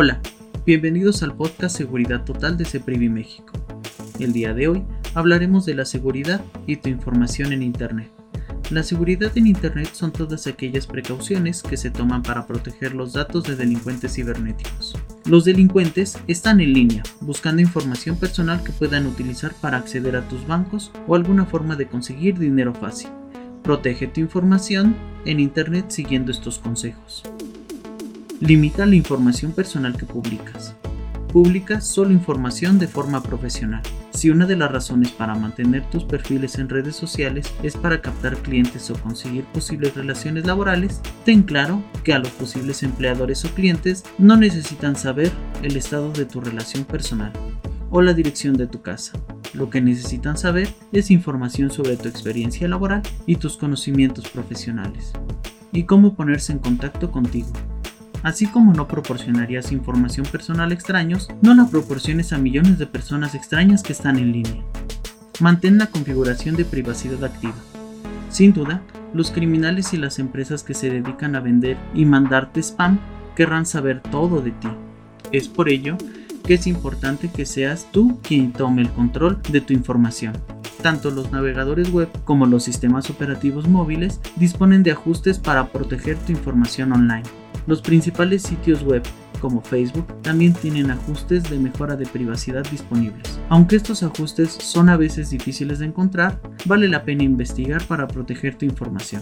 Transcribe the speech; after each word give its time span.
Hola, 0.00 0.20
bienvenidos 0.64 1.24
al 1.24 1.34
podcast 1.34 1.76
Seguridad 1.76 2.24
Total 2.24 2.56
de 2.56 2.64
CEPRIVI 2.64 3.08
México. 3.08 3.52
El 4.20 4.32
día 4.32 4.54
de 4.54 4.68
hoy 4.68 4.84
hablaremos 5.12 5.66
de 5.66 5.74
la 5.74 5.84
seguridad 5.84 6.40
y 6.68 6.76
tu 6.76 6.88
información 6.88 7.52
en 7.52 7.64
Internet. 7.64 8.08
La 8.70 8.84
seguridad 8.84 9.36
en 9.36 9.48
Internet 9.48 9.88
son 9.92 10.12
todas 10.12 10.46
aquellas 10.46 10.86
precauciones 10.86 11.64
que 11.64 11.76
se 11.76 11.90
toman 11.90 12.22
para 12.22 12.46
proteger 12.46 12.94
los 12.94 13.14
datos 13.14 13.42
de 13.42 13.56
delincuentes 13.56 14.14
cibernéticos. 14.14 14.94
Los 15.24 15.44
delincuentes 15.44 16.16
están 16.28 16.60
en 16.60 16.74
línea, 16.74 17.02
buscando 17.20 17.60
información 17.60 18.20
personal 18.20 18.62
que 18.62 18.70
puedan 18.70 19.04
utilizar 19.04 19.52
para 19.54 19.78
acceder 19.78 20.14
a 20.14 20.28
tus 20.28 20.46
bancos 20.46 20.92
o 21.08 21.16
alguna 21.16 21.44
forma 21.44 21.74
de 21.74 21.88
conseguir 21.88 22.38
dinero 22.38 22.72
fácil. 22.72 23.10
Protege 23.64 24.06
tu 24.06 24.20
información 24.20 24.94
en 25.24 25.40
Internet 25.40 25.86
siguiendo 25.88 26.30
estos 26.30 26.60
consejos. 26.60 27.24
Limita 28.40 28.86
la 28.86 28.94
información 28.94 29.50
personal 29.50 29.96
que 29.96 30.06
publicas. 30.06 30.76
Publica 31.32 31.80
solo 31.80 32.12
información 32.12 32.78
de 32.78 32.86
forma 32.86 33.20
profesional. 33.20 33.82
Si 34.10 34.30
una 34.30 34.46
de 34.46 34.54
las 34.54 34.70
razones 34.70 35.10
para 35.10 35.34
mantener 35.34 35.90
tus 35.90 36.04
perfiles 36.04 36.56
en 36.56 36.68
redes 36.68 36.94
sociales 36.94 37.52
es 37.64 37.76
para 37.76 38.00
captar 38.00 38.36
clientes 38.36 38.90
o 38.90 38.94
conseguir 38.94 39.42
posibles 39.46 39.96
relaciones 39.96 40.46
laborales, 40.46 41.00
ten 41.24 41.42
claro 41.42 41.82
que 42.04 42.12
a 42.12 42.20
los 42.20 42.28
posibles 42.28 42.84
empleadores 42.84 43.44
o 43.44 43.48
clientes 43.48 44.04
no 44.18 44.36
necesitan 44.36 44.94
saber 44.94 45.32
el 45.64 45.76
estado 45.76 46.12
de 46.12 46.24
tu 46.24 46.40
relación 46.40 46.84
personal 46.84 47.32
o 47.90 48.02
la 48.02 48.14
dirección 48.14 48.56
de 48.56 48.68
tu 48.68 48.82
casa. 48.82 49.18
Lo 49.52 49.68
que 49.68 49.80
necesitan 49.80 50.38
saber 50.38 50.68
es 50.92 51.10
información 51.10 51.72
sobre 51.72 51.96
tu 51.96 52.06
experiencia 52.06 52.68
laboral 52.68 53.02
y 53.26 53.34
tus 53.34 53.56
conocimientos 53.56 54.28
profesionales 54.28 55.12
y 55.72 55.82
cómo 55.82 56.14
ponerse 56.14 56.52
en 56.52 56.60
contacto 56.60 57.10
contigo. 57.10 57.50
Así 58.22 58.46
como 58.46 58.72
no 58.72 58.88
proporcionarías 58.88 59.72
información 59.72 60.26
personal 60.26 60.70
a 60.70 60.74
extraños, 60.74 61.28
no 61.40 61.54
la 61.54 61.66
proporciones 61.66 62.32
a 62.32 62.38
millones 62.38 62.78
de 62.78 62.86
personas 62.86 63.34
extrañas 63.34 63.82
que 63.82 63.92
están 63.92 64.18
en 64.18 64.32
línea. 64.32 64.64
Mantén 65.40 65.78
la 65.78 65.86
configuración 65.86 66.56
de 66.56 66.64
privacidad 66.64 67.22
activa. 67.22 67.54
Sin 68.30 68.52
duda, 68.52 68.82
los 69.14 69.30
criminales 69.30 69.94
y 69.94 69.96
las 69.96 70.18
empresas 70.18 70.62
que 70.62 70.74
se 70.74 70.90
dedican 70.90 71.36
a 71.36 71.40
vender 71.40 71.76
y 71.94 72.04
mandarte 72.04 72.60
spam 72.60 72.98
querrán 73.36 73.66
saber 73.66 74.00
todo 74.00 74.40
de 74.40 74.50
ti. 74.50 74.68
Es 75.30 75.48
por 75.48 75.68
ello 75.68 75.96
que 76.44 76.54
es 76.54 76.66
importante 76.66 77.30
que 77.30 77.46
seas 77.46 77.86
tú 77.92 78.18
quien 78.22 78.52
tome 78.52 78.82
el 78.82 78.90
control 78.90 79.40
de 79.50 79.60
tu 79.60 79.72
información. 79.72 80.32
Tanto 80.82 81.10
los 81.10 81.30
navegadores 81.30 81.90
web 81.92 82.08
como 82.24 82.46
los 82.46 82.64
sistemas 82.64 83.10
operativos 83.10 83.68
móviles 83.68 84.20
disponen 84.36 84.82
de 84.82 84.92
ajustes 84.92 85.38
para 85.38 85.68
proteger 85.72 86.16
tu 86.18 86.32
información 86.32 86.92
online. 86.92 87.24
Los 87.68 87.82
principales 87.82 88.44
sitios 88.44 88.82
web 88.82 89.02
como 89.42 89.60
Facebook 89.60 90.06
también 90.22 90.54
tienen 90.54 90.90
ajustes 90.90 91.50
de 91.50 91.58
mejora 91.58 91.96
de 91.96 92.06
privacidad 92.06 92.66
disponibles. 92.70 93.38
Aunque 93.50 93.76
estos 93.76 94.02
ajustes 94.02 94.52
son 94.52 94.88
a 94.88 94.96
veces 94.96 95.28
difíciles 95.28 95.78
de 95.78 95.84
encontrar, 95.84 96.40
vale 96.64 96.88
la 96.88 97.04
pena 97.04 97.24
investigar 97.24 97.86
para 97.86 98.08
proteger 98.08 98.56
tu 98.56 98.64
información. 98.64 99.20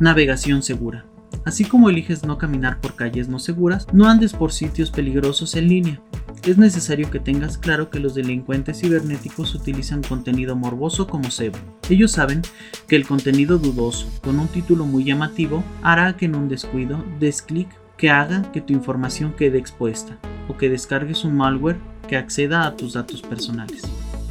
Navegación 0.00 0.62
segura. 0.62 1.04
Así 1.44 1.66
como 1.66 1.90
eliges 1.90 2.24
no 2.24 2.38
caminar 2.38 2.80
por 2.80 2.94
calles 2.96 3.28
no 3.28 3.38
seguras, 3.38 3.86
no 3.92 4.08
andes 4.08 4.32
por 4.32 4.52
sitios 4.52 4.90
peligrosos 4.90 5.54
en 5.54 5.68
línea. 5.68 6.00
Es 6.44 6.56
necesario 6.56 7.10
que 7.10 7.20
tengas 7.20 7.58
claro 7.58 7.90
que 7.90 8.00
los 8.00 8.14
delincuentes 8.14 8.80
cibernéticos 8.80 9.54
utilizan 9.54 10.02
contenido 10.02 10.56
morboso 10.56 11.06
como 11.06 11.30
cebo. 11.30 11.58
Ellos 11.90 12.12
saben 12.12 12.40
que 12.88 12.96
el 12.96 13.06
contenido 13.06 13.58
dudoso, 13.58 14.08
con 14.22 14.38
un 14.38 14.48
título 14.48 14.86
muy 14.86 15.04
llamativo, 15.04 15.62
hará 15.82 16.16
que 16.16 16.24
en 16.24 16.36
un 16.36 16.48
descuido 16.48 17.04
des 17.20 17.42
clic 17.42 17.68
que 17.96 18.10
haga 18.10 18.50
que 18.52 18.60
tu 18.60 18.72
información 18.72 19.32
quede 19.32 19.58
expuesta 19.58 20.18
o 20.48 20.56
que 20.56 20.68
descargues 20.68 21.24
un 21.24 21.36
malware 21.36 21.78
que 22.08 22.16
acceda 22.16 22.66
a 22.66 22.76
tus 22.76 22.94
datos 22.94 23.22
personales. 23.22 23.82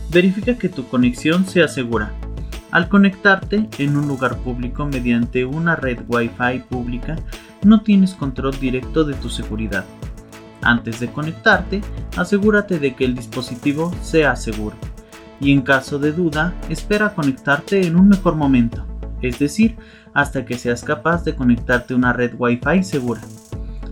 Verifica 0.09 0.57
que 0.57 0.69
tu 0.69 0.87
conexión 0.87 1.45
sea 1.45 1.67
segura. 1.67 2.13
Al 2.71 2.89
conectarte 2.89 3.69
en 3.79 3.97
un 3.97 4.07
lugar 4.07 4.37
público 4.37 4.85
mediante 4.85 5.45
una 5.45 5.75
red 5.75 5.99
Wi-Fi 6.07 6.59
pública, 6.69 7.15
no 7.63 7.81
tienes 7.81 8.13
control 8.13 8.57
directo 8.59 9.03
de 9.03 9.13
tu 9.15 9.29
seguridad. 9.29 9.85
Antes 10.61 10.99
de 10.99 11.11
conectarte, 11.11 11.81
asegúrate 12.17 12.79
de 12.79 12.93
que 12.95 13.05
el 13.05 13.15
dispositivo 13.15 13.93
sea 14.01 14.35
seguro. 14.35 14.75
Y 15.39 15.51
en 15.51 15.61
caso 15.61 15.97
de 15.97 16.11
duda, 16.11 16.53
espera 16.69 17.15
conectarte 17.15 17.85
en 17.85 17.95
un 17.95 18.07
mejor 18.09 18.35
momento, 18.35 18.85
es 19.21 19.39
decir, 19.39 19.75
hasta 20.13 20.45
que 20.45 20.57
seas 20.57 20.83
capaz 20.83 21.23
de 21.23 21.35
conectarte 21.35 21.93
a 21.93 21.97
una 21.97 22.13
red 22.13 22.33
Wi-Fi 22.37 22.83
segura 22.83 23.21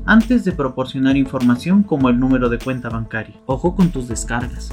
antes 0.09 0.44
de 0.44 0.53
proporcionar 0.53 1.18
información 1.18 1.84
como 1.84 2.09
el 2.09 2.20
número 2.20 2.50
de 2.50 2.58
cuenta 2.58 2.90
bancaria. 2.90 3.36
Ojo 3.46 3.75
con 3.75 3.92
tus 3.92 4.08
descargas. 4.08 4.72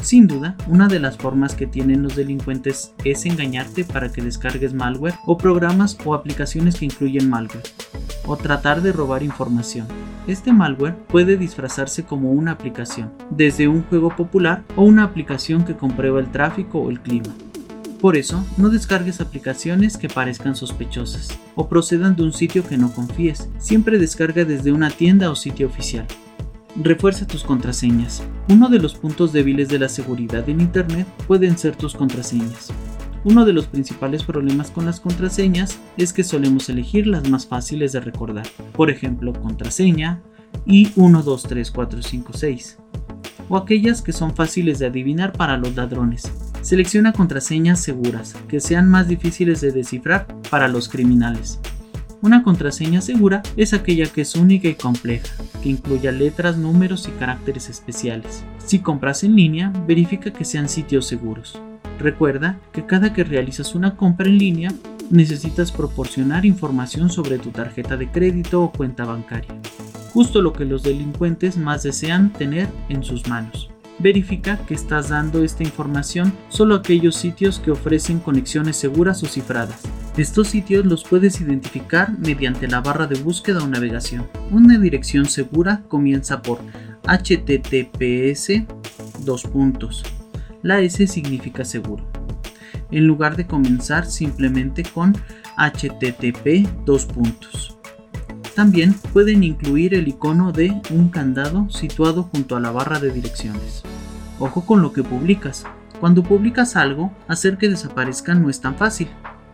Sin 0.00 0.28
duda, 0.28 0.56
una 0.68 0.86
de 0.86 1.00
las 1.00 1.16
formas 1.16 1.56
que 1.56 1.66
tienen 1.66 2.04
los 2.04 2.14
delincuentes 2.14 2.94
es 3.04 3.26
engañarte 3.26 3.82
para 3.84 4.12
que 4.12 4.22
descargues 4.22 4.74
malware 4.74 5.16
o 5.26 5.36
programas 5.36 5.98
o 6.04 6.14
aplicaciones 6.14 6.76
que 6.76 6.84
incluyen 6.84 7.28
malware, 7.28 7.64
o 8.24 8.36
tratar 8.36 8.80
de 8.80 8.92
robar 8.92 9.24
información. 9.24 9.88
Este 10.28 10.52
malware 10.52 10.94
puede 11.08 11.36
disfrazarse 11.36 12.04
como 12.04 12.30
una 12.30 12.52
aplicación, 12.52 13.10
desde 13.30 13.66
un 13.66 13.82
juego 13.82 14.14
popular 14.14 14.62
o 14.76 14.84
una 14.84 15.02
aplicación 15.02 15.64
que 15.64 15.76
comprueba 15.76 16.20
el 16.20 16.30
tráfico 16.30 16.78
o 16.78 16.90
el 16.90 17.00
clima. 17.00 17.34
Por 18.00 18.16
eso, 18.16 18.46
no 18.56 18.68
descargues 18.70 19.20
aplicaciones 19.20 19.96
que 19.96 20.08
parezcan 20.08 20.54
sospechosas 20.54 21.36
o 21.56 21.68
procedan 21.68 22.14
de 22.14 22.22
un 22.22 22.32
sitio 22.32 22.64
que 22.64 22.78
no 22.78 22.92
confíes. 22.92 23.48
Siempre 23.58 23.98
descarga 23.98 24.44
desde 24.44 24.70
una 24.70 24.90
tienda 24.90 25.30
o 25.30 25.34
sitio 25.34 25.66
oficial. 25.66 26.06
Refuerza 26.76 27.26
tus 27.26 27.42
contraseñas. 27.42 28.22
Uno 28.48 28.68
de 28.68 28.78
los 28.78 28.94
puntos 28.94 29.32
débiles 29.32 29.68
de 29.68 29.80
la 29.80 29.88
seguridad 29.88 30.48
en 30.48 30.60
Internet 30.60 31.08
pueden 31.26 31.58
ser 31.58 31.74
tus 31.74 31.96
contraseñas. 31.96 32.68
Uno 33.24 33.44
de 33.44 33.52
los 33.52 33.66
principales 33.66 34.22
problemas 34.22 34.70
con 34.70 34.86
las 34.86 35.00
contraseñas 35.00 35.80
es 35.96 36.12
que 36.12 36.22
solemos 36.22 36.68
elegir 36.68 37.08
las 37.08 37.28
más 37.28 37.48
fáciles 37.48 37.90
de 37.90 38.00
recordar. 38.00 38.46
Por 38.74 38.90
ejemplo, 38.90 39.32
contraseña 39.32 40.22
y 40.64 40.92
123456. 40.94 42.78
O 43.48 43.56
aquellas 43.56 44.02
que 44.02 44.12
son 44.12 44.36
fáciles 44.36 44.78
de 44.78 44.86
adivinar 44.86 45.32
para 45.32 45.56
los 45.56 45.74
ladrones, 45.74 46.30
Selecciona 46.68 47.14
contraseñas 47.14 47.80
seguras, 47.80 48.36
que 48.46 48.60
sean 48.60 48.90
más 48.90 49.08
difíciles 49.08 49.62
de 49.62 49.72
descifrar 49.72 50.26
para 50.50 50.68
los 50.68 50.90
criminales. 50.90 51.58
Una 52.20 52.42
contraseña 52.42 53.00
segura 53.00 53.42
es 53.56 53.72
aquella 53.72 54.04
que 54.04 54.20
es 54.20 54.34
única 54.34 54.68
y 54.68 54.74
compleja, 54.74 55.34
que 55.62 55.70
incluya 55.70 56.12
letras, 56.12 56.58
números 56.58 57.08
y 57.08 57.12
caracteres 57.12 57.70
especiales. 57.70 58.44
Si 58.58 58.80
compras 58.80 59.24
en 59.24 59.34
línea, 59.34 59.72
verifica 59.86 60.30
que 60.30 60.44
sean 60.44 60.68
sitios 60.68 61.06
seguros. 61.06 61.58
Recuerda 61.98 62.58
que 62.74 62.84
cada 62.84 63.14
que 63.14 63.24
realizas 63.24 63.74
una 63.74 63.96
compra 63.96 64.28
en 64.28 64.36
línea, 64.36 64.70
necesitas 65.08 65.72
proporcionar 65.72 66.44
información 66.44 67.08
sobre 67.08 67.38
tu 67.38 67.48
tarjeta 67.48 67.96
de 67.96 68.10
crédito 68.10 68.60
o 68.62 68.72
cuenta 68.72 69.06
bancaria, 69.06 69.58
justo 70.12 70.42
lo 70.42 70.52
que 70.52 70.66
los 70.66 70.82
delincuentes 70.82 71.56
más 71.56 71.82
desean 71.82 72.30
tener 72.30 72.68
en 72.90 73.02
sus 73.04 73.26
manos 73.26 73.70
verifica 73.98 74.58
que 74.66 74.74
estás 74.74 75.08
dando 75.08 75.42
esta 75.42 75.62
información 75.62 76.32
solo 76.48 76.74
a 76.74 76.78
aquellos 76.78 77.16
sitios 77.16 77.58
que 77.58 77.70
ofrecen 77.70 78.20
conexiones 78.20 78.76
seguras 78.76 79.22
o 79.22 79.26
cifradas. 79.26 79.82
Estos 80.16 80.48
sitios 80.48 80.84
los 80.84 81.04
puedes 81.04 81.40
identificar 81.40 82.18
mediante 82.18 82.66
la 82.66 82.80
barra 82.80 83.06
de 83.06 83.20
búsqueda 83.20 83.62
o 83.62 83.68
navegación. 83.68 84.26
Una 84.50 84.78
dirección 84.78 85.26
segura 85.26 85.82
comienza 85.88 86.42
por 86.42 86.60
https 87.06 88.64
puntos. 89.52 90.02
La 90.62 90.80
S 90.80 91.06
significa 91.06 91.64
seguro. 91.64 92.04
En 92.90 93.06
lugar 93.06 93.36
de 93.36 93.46
comenzar 93.46 94.06
simplemente 94.06 94.82
con 94.82 95.14
http 95.56 96.66
dos 96.84 97.04
puntos. 97.06 97.77
También 98.58 98.92
pueden 99.12 99.44
incluir 99.44 99.94
el 99.94 100.08
icono 100.08 100.50
de 100.50 100.82
un 100.90 101.10
candado 101.10 101.70
situado 101.70 102.24
junto 102.24 102.56
a 102.56 102.60
la 102.60 102.72
barra 102.72 102.98
de 102.98 103.12
direcciones. 103.12 103.84
Ojo 104.40 104.66
con 104.66 104.82
lo 104.82 104.92
que 104.92 105.04
publicas. 105.04 105.64
Cuando 106.00 106.24
publicas 106.24 106.74
algo, 106.74 107.12
hacer 107.28 107.56
que 107.56 107.68
desaparezca 107.68 108.34
no 108.34 108.50
es 108.50 108.60
tan 108.60 108.74
fácil. 108.74 109.06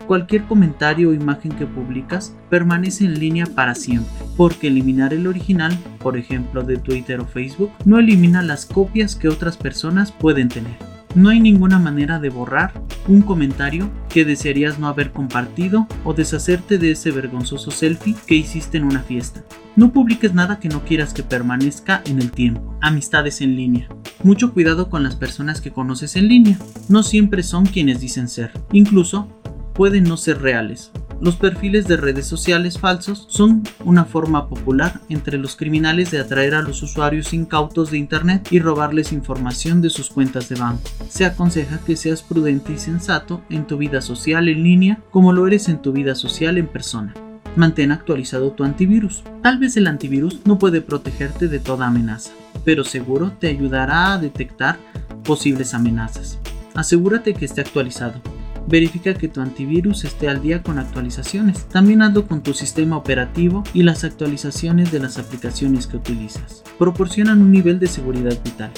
Cualquier 0.06 0.44
comentario 0.44 1.10
o 1.10 1.12
imagen 1.12 1.52
que 1.52 1.66
publicas 1.66 2.34
permanece 2.48 3.04
en 3.04 3.18
línea 3.18 3.44
para 3.44 3.74
siempre, 3.74 4.10
porque 4.38 4.68
eliminar 4.68 5.12
el 5.12 5.26
original, 5.26 5.78
por 5.98 6.16
ejemplo 6.16 6.62
de 6.62 6.78
Twitter 6.78 7.20
o 7.20 7.26
Facebook, 7.26 7.72
no 7.84 7.98
elimina 7.98 8.40
las 8.40 8.64
copias 8.64 9.16
que 9.16 9.28
otras 9.28 9.58
personas 9.58 10.12
pueden 10.12 10.48
tener. 10.48 10.78
No 11.14 11.28
hay 11.28 11.40
ninguna 11.40 11.78
manera 11.78 12.20
de 12.20 12.30
borrar 12.30 12.72
un 13.08 13.22
comentario 13.22 13.90
que 14.08 14.24
desearías 14.24 14.78
no 14.78 14.88
haber 14.88 15.12
compartido 15.12 15.86
o 16.04 16.14
deshacerte 16.14 16.78
de 16.78 16.92
ese 16.92 17.10
vergonzoso 17.10 17.70
selfie 17.70 18.16
que 18.26 18.34
hiciste 18.34 18.78
en 18.78 18.84
una 18.84 19.00
fiesta. 19.00 19.44
No 19.76 19.92
publiques 19.92 20.34
nada 20.34 20.60
que 20.60 20.68
no 20.68 20.84
quieras 20.84 21.12
que 21.12 21.22
permanezca 21.22 22.02
en 22.06 22.20
el 22.20 22.30
tiempo. 22.30 22.78
Amistades 22.80 23.40
en 23.40 23.56
línea. 23.56 23.88
Mucho 24.22 24.52
cuidado 24.52 24.88
con 24.88 25.02
las 25.02 25.16
personas 25.16 25.60
que 25.60 25.72
conoces 25.72 26.16
en 26.16 26.28
línea. 26.28 26.58
No 26.88 27.02
siempre 27.02 27.42
son 27.42 27.66
quienes 27.66 28.00
dicen 28.00 28.28
ser. 28.28 28.52
Incluso 28.72 29.28
pueden 29.74 30.04
no 30.04 30.16
ser 30.16 30.40
reales. 30.40 30.92
Los 31.20 31.36
perfiles 31.36 31.86
de 31.86 31.96
redes 31.96 32.26
sociales 32.26 32.78
falsos 32.78 33.26
son 33.28 33.62
una 33.84 34.04
forma 34.04 34.48
popular 34.48 35.00
entre 35.08 35.38
los 35.38 35.56
criminales 35.56 36.10
de 36.10 36.18
atraer 36.18 36.54
a 36.54 36.62
los 36.62 36.82
usuarios 36.82 37.32
incautos 37.32 37.90
de 37.90 37.98
Internet 37.98 38.48
y 38.50 38.58
robarles 38.58 39.12
información 39.12 39.80
de 39.80 39.90
sus 39.90 40.10
cuentas 40.10 40.48
de 40.48 40.56
banco. 40.56 40.82
Se 41.08 41.24
aconseja 41.24 41.78
que 41.78 41.96
seas 41.96 42.22
prudente 42.22 42.72
y 42.72 42.78
sensato 42.78 43.42
en 43.48 43.66
tu 43.66 43.78
vida 43.78 44.00
social 44.00 44.48
en 44.48 44.62
línea 44.62 45.00
como 45.10 45.32
lo 45.32 45.46
eres 45.46 45.68
en 45.68 45.80
tu 45.80 45.92
vida 45.92 46.14
social 46.14 46.58
en 46.58 46.66
persona. 46.66 47.14
Mantén 47.56 47.92
actualizado 47.92 48.50
tu 48.50 48.64
antivirus. 48.64 49.22
Tal 49.42 49.58
vez 49.58 49.76
el 49.76 49.86
antivirus 49.86 50.40
no 50.44 50.58
puede 50.58 50.80
protegerte 50.80 51.48
de 51.48 51.60
toda 51.60 51.86
amenaza, 51.86 52.32
pero 52.64 52.82
seguro 52.84 53.32
te 53.38 53.46
ayudará 53.46 54.12
a 54.12 54.18
detectar 54.18 54.78
posibles 55.22 55.72
amenazas. 55.72 56.38
Asegúrate 56.74 57.34
que 57.34 57.44
esté 57.44 57.60
actualizado. 57.60 58.20
Verifica 58.66 59.14
que 59.14 59.28
tu 59.28 59.40
antivirus 59.40 60.04
esté 60.04 60.28
al 60.28 60.40
día 60.40 60.62
con 60.62 60.78
actualizaciones. 60.78 61.66
También 61.66 62.02
hazlo 62.02 62.26
con 62.26 62.42
tu 62.42 62.54
sistema 62.54 62.96
operativo 62.96 63.62
y 63.74 63.82
las 63.82 64.04
actualizaciones 64.04 64.90
de 64.90 65.00
las 65.00 65.18
aplicaciones 65.18 65.86
que 65.86 65.98
utilizas. 65.98 66.64
Proporcionan 66.78 67.42
un 67.42 67.52
nivel 67.52 67.78
de 67.78 67.86
seguridad 67.86 68.38
vital. 68.42 68.70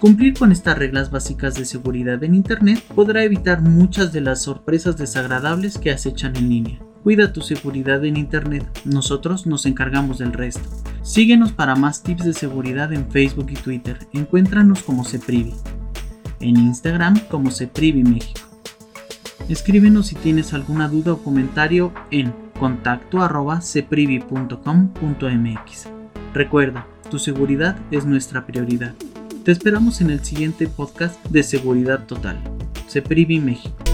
Cumplir 0.00 0.34
con 0.34 0.52
estas 0.52 0.76
reglas 0.76 1.10
básicas 1.10 1.54
de 1.54 1.64
seguridad 1.64 2.22
en 2.22 2.34
Internet 2.34 2.82
podrá 2.94 3.24
evitar 3.24 3.62
muchas 3.62 4.12
de 4.12 4.20
las 4.20 4.42
sorpresas 4.42 4.96
desagradables 4.96 5.78
que 5.78 5.90
acechan 5.90 6.36
en 6.36 6.48
línea. 6.48 6.78
Cuida 7.02 7.32
tu 7.32 7.42
seguridad 7.42 8.04
en 8.04 8.16
Internet, 8.16 8.66
nosotros 8.84 9.46
nos 9.46 9.66
encargamos 9.66 10.18
del 10.18 10.32
resto. 10.32 10.68
Síguenos 11.02 11.52
para 11.52 11.74
más 11.74 12.02
tips 12.02 12.24
de 12.24 12.32
seguridad 12.32 12.92
en 12.92 13.10
Facebook 13.10 13.46
y 13.50 13.54
Twitter. 13.54 13.98
Encuéntranos 14.12 14.82
como 14.82 15.04
Ceprivi. 15.04 15.54
En 16.40 16.56
Instagram 16.56 17.18
como 17.28 17.50
Ceprivi 17.50 18.02
México. 18.02 18.43
Escríbenos 19.48 20.06
si 20.06 20.14
tienes 20.14 20.54
alguna 20.54 20.88
duda 20.88 21.12
o 21.12 21.22
comentario 21.22 21.92
en 22.10 22.32
contacto 22.58 23.20
Recuerda, 26.32 26.86
tu 27.10 27.18
seguridad 27.18 27.76
es 27.90 28.06
nuestra 28.06 28.46
prioridad. 28.46 28.94
Te 29.44 29.52
esperamos 29.52 30.00
en 30.00 30.10
el 30.10 30.24
siguiente 30.24 30.66
podcast 30.66 31.22
de 31.26 31.42
Seguridad 31.42 32.06
Total. 32.06 32.40
Ceprivi 32.88 33.38
México. 33.38 33.93